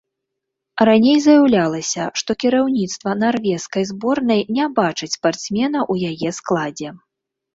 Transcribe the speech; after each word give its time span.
Раней 0.87 1.17
заяўлялася, 1.25 2.05
што 2.21 2.35
кіраўніцтва 2.43 3.13
нарвежскай 3.25 3.83
зборнай 3.91 4.41
не 4.59 4.65
бачыць 4.79 5.13
спартсмена 5.17 5.79
ў 5.91 5.93
яе 6.15 6.29
складзе. 6.39 6.89